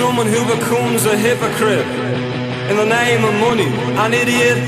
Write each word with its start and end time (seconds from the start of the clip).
someone 0.00 0.26
who 0.26 0.42
becomes 0.58 1.06
a 1.06 1.16
hypocrite 1.16 1.86
in 2.66 2.76
the 2.76 2.84
name 2.84 3.22
of 3.22 3.34
money. 3.38 3.70
An 3.94 4.12
idiot 4.12 4.58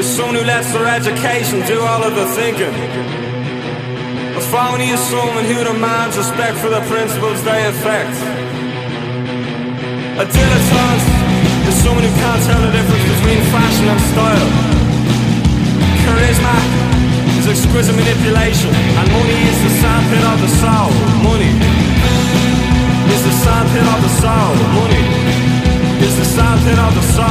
is 0.00 0.06
someone 0.08 0.36
who 0.36 0.44
lets 0.44 0.72
their 0.72 0.88
education 0.88 1.60
do 1.66 1.80
all 1.82 2.02
of 2.02 2.14
the 2.16 2.24
thinking. 2.32 2.72
A 4.40 4.42
phony 4.48 4.88
is 4.88 5.00
someone 5.12 5.44
who 5.44 5.58
demands 5.64 6.16
respect 6.16 6.56
for 6.62 6.70
the 6.70 6.80
principles 6.88 7.42
they 7.44 7.66
affect. 7.68 8.16
A 10.22 10.24
dilettante 10.24 11.08
is 11.68 11.76
someone 11.84 12.04
who 12.08 12.14
can't 12.24 12.42
tell 12.48 12.62
the 12.64 12.72
difference 12.72 13.04
between 13.04 13.40
fashion 13.52 13.86
and 13.92 14.00
style. 14.12 14.50
Charisma 16.08 16.56
is 17.36 17.46
exquisite 17.52 17.94
manipulation, 17.94 18.72
and 18.72 19.06
money 19.12 19.38
is 19.50 19.58
the 19.66 19.72
sandpit 19.76 20.24
of 20.32 20.38
the 20.40 20.50
soul. 20.56 20.90
Money 21.20 21.52
is 21.52 21.57
sandpit 23.78 23.94
of 23.94 24.02
the 24.02 24.08
soul. 24.08 24.54
Money 24.74 26.04
is 26.04 26.16
the 26.16 26.24
sandpit 26.24 26.78
of 26.78 26.94
the 26.94 27.02
soul. 27.02 27.27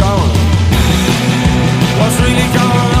Going? 0.00 0.32
What's 2.00 2.20
really 2.20 2.48
going 2.56 2.94
on? 2.94 2.99